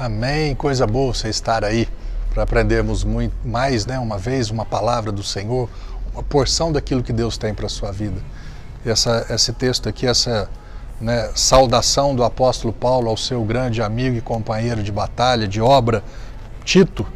Amém. 0.00 0.54
Coisa 0.54 0.86
boa 0.86 1.12
você 1.12 1.28
estar 1.28 1.62
aí 1.62 1.86
para 2.32 2.44
aprendermos 2.44 3.04
muito 3.04 3.34
mais, 3.46 3.84
né, 3.84 3.98
uma 3.98 4.16
vez, 4.16 4.48
uma 4.48 4.64
palavra 4.64 5.12
do 5.12 5.22
Senhor, 5.22 5.68
uma 6.14 6.22
porção 6.22 6.72
daquilo 6.72 7.02
que 7.02 7.12
Deus 7.12 7.36
tem 7.36 7.52
para 7.52 7.68
sua 7.68 7.92
vida. 7.92 8.16
Essa, 8.82 9.26
esse 9.28 9.52
texto 9.52 9.90
aqui, 9.90 10.06
essa 10.06 10.48
né, 10.98 11.28
saudação 11.34 12.16
do 12.16 12.24
apóstolo 12.24 12.72
Paulo 12.72 13.10
ao 13.10 13.16
seu 13.18 13.44
grande 13.44 13.82
amigo 13.82 14.16
e 14.16 14.22
companheiro 14.22 14.82
de 14.82 14.90
batalha, 14.90 15.46
de 15.46 15.60
obra, 15.60 16.02
Tito. 16.64 17.06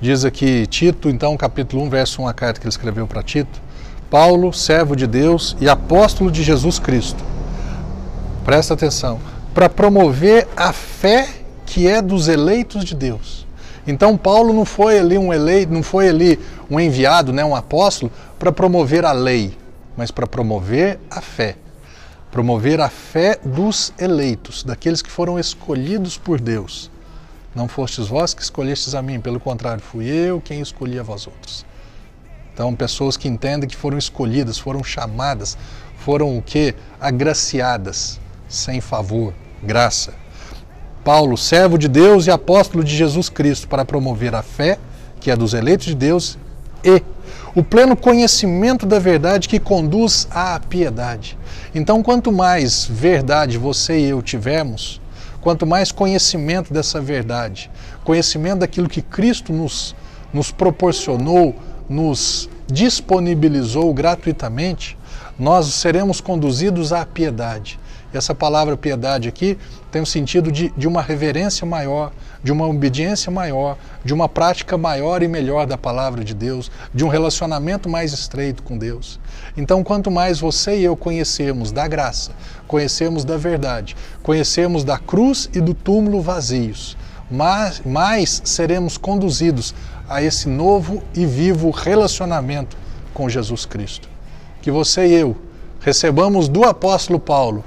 Diz 0.00 0.24
aqui, 0.24 0.66
Tito, 0.66 1.10
então, 1.10 1.36
capítulo 1.36 1.82
1, 1.82 1.90
verso 1.90 2.22
1, 2.22 2.28
a 2.28 2.32
carta 2.32 2.58
que 2.58 2.64
ele 2.64 2.70
escreveu 2.70 3.06
para 3.06 3.22
Tito. 3.22 3.60
Paulo, 4.10 4.54
servo 4.54 4.96
de 4.96 5.06
Deus 5.06 5.54
e 5.60 5.68
apóstolo 5.68 6.30
de 6.30 6.42
Jesus 6.42 6.78
Cristo. 6.78 7.22
Presta 8.42 8.72
atenção. 8.72 9.20
Para 9.52 9.68
promover 9.68 10.48
a 10.56 10.72
fé 10.72 11.44
que 11.76 11.86
é 11.86 12.00
dos 12.00 12.26
eleitos 12.26 12.86
de 12.86 12.94
Deus. 12.94 13.46
Então 13.86 14.16
Paulo 14.16 14.50
não 14.54 14.64
foi 14.64 14.98
ali 14.98 15.18
um 15.18 15.30
eleito, 15.30 15.70
não 15.70 15.82
foi 15.82 16.08
ali 16.08 16.40
um 16.70 16.80
enviado, 16.80 17.34
né, 17.34 17.44
um 17.44 17.54
apóstolo 17.54 18.10
para 18.38 18.50
promover 18.50 19.04
a 19.04 19.12
lei, 19.12 19.54
mas 19.94 20.10
para 20.10 20.26
promover 20.26 20.98
a 21.10 21.20
fé. 21.20 21.54
Promover 22.32 22.80
a 22.80 22.88
fé 22.88 23.38
dos 23.44 23.92
eleitos, 23.98 24.64
daqueles 24.64 25.02
que 25.02 25.10
foram 25.10 25.38
escolhidos 25.38 26.16
por 26.16 26.40
Deus. 26.40 26.90
Não 27.54 27.68
fostes 27.68 28.08
vós 28.08 28.32
que 28.32 28.40
escolhestes 28.40 28.94
a 28.94 29.02
mim, 29.02 29.20
pelo 29.20 29.38
contrário, 29.38 29.82
fui 29.82 30.06
eu 30.06 30.40
quem 30.40 30.62
escolhi 30.62 30.98
a 30.98 31.02
vós 31.02 31.26
outros. 31.26 31.66
Então, 32.54 32.74
pessoas 32.74 33.18
que 33.18 33.28
entendem 33.28 33.68
que 33.68 33.76
foram 33.76 33.98
escolhidas, 33.98 34.58
foram 34.58 34.82
chamadas, 34.82 35.58
foram 35.98 36.38
o 36.38 36.40
que? 36.40 36.74
Agraciadas, 36.98 38.18
sem 38.48 38.80
favor, 38.80 39.34
graça. 39.62 40.14
Paulo, 41.06 41.36
servo 41.36 41.78
de 41.78 41.86
Deus 41.86 42.26
e 42.26 42.32
apóstolo 42.32 42.82
de 42.82 42.96
Jesus 42.96 43.28
Cristo, 43.28 43.68
para 43.68 43.84
promover 43.84 44.34
a 44.34 44.42
fé, 44.42 44.76
que 45.20 45.30
é 45.30 45.36
dos 45.36 45.54
eleitos 45.54 45.86
de 45.86 45.94
Deus, 45.94 46.36
e 46.82 47.00
o 47.54 47.62
pleno 47.62 47.96
conhecimento 47.96 48.84
da 48.84 48.98
verdade 48.98 49.48
que 49.48 49.60
conduz 49.60 50.26
à 50.32 50.58
piedade. 50.58 51.38
Então, 51.72 52.02
quanto 52.02 52.32
mais 52.32 52.88
verdade 52.90 53.56
você 53.56 54.00
e 54.00 54.08
eu 54.08 54.20
tivermos, 54.20 55.00
quanto 55.40 55.64
mais 55.64 55.92
conhecimento 55.92 56.74
dessa 56.74 57.00
verdade, 57.00 57.70
conhecimento 58.02 58.58
daquilo 58.58 58.88
que 58.88 59.00
Cristo 59.00 59.52
nos, 59.52 59.94
nos 60.34 60.50
proporcionou, 60.50 61.54
nos 61.88 62.50
disponibilizou 62.66 63.94
gratuitamente, 63.94 64.98
nós 65.38 65.66
seremos 65.66 66.20
conduzidos 66.20 66.92
à 66.92 67.06
piedade. 67.06 67.78
Essa 68.12 68.34
palavra 68.34 68.76
piedade 68.76 69.28
aqui 69.28 69.58
tem 69.90 70.00
o 70.00 70.06
sentido 70.06 70.50
de, 70.52 70.72
de 70.76 70.86
uma 70.86 71.02
reverência 71.02 71.66
maior, 71.66 72.12
de 72.42 72.52
uma 72.52 72.66
obediência 72.66 73.30
maior, 73.30 73.76
de 74.04 74.14
uma 74.14 74.28
prática 74.28 74.78
maior 74.78 75.22
e 75.22 75.28
melhor 75.28 75.66
da 75.66 75.76
palavra 75.76 76.24
de 76.24 76.32
Deus, 76.32 76.70
de 76.94 77.04
um 77.04 77.08
relacionamento 77.08 77.88
mais 77.88 78.12
estreito 78.12 78.62
com 78.62 78.78
Deus. 78.78 79.18
Então, 79.56 79.82
quanto 79.82 80.10
mais 80.10 80.38
você 80.38 80.78
e 80.78 80.84
eu 80.84 80.96
conhecermos 80.96 81.72
da 81.72 81.88
graça, 81.88 82.30
conhecermos 82.66 83.24
da 83.24 83.36
verdade, 83.36 83.96
conhecermos 84.22 84.84
da 84.84 84.98
cruz 84.98 85.50
e 85.52 85.60
do 85.60 85.74
túmulo 85.74 86.20
vazios, 86.20 86.96
mais, 87.30 87.80
mais 87.84 88.40
seremos 88.44 88.96
conduzidos 88.96 89.74
a 90.08 90.22
esse 90.22 90.48
novo 90.48 91.02
e 91.14 91.26
vivo 91.26 91.70
relacionamento 91.70 92.76
com 93.12 93.28
Jesus 93.28 93.66
Cristo. 93.66 94.08
Que 94.62 94.70
você 94.70 95.06
e 95.06 95.14
eu 95.14 95.36
recebamos 95.80 96.48
do 96.48 96.64
apóstolo 96.64 97.18
Paulo 97.18 97.64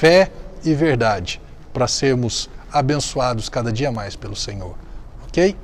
fé 0.00 0.30
e 0.64 0.72
verdade 0.72 1.38
para 1.74 1.86
sermos 1.86 2.48
abençoados 2.72 3.50
cada 3.50 3.70
dia 3.70 3.92
mais 3.92 4.16
pelo 4.16 4.34
Senhor. 4.34 4.74
Ok? 5.28 5.54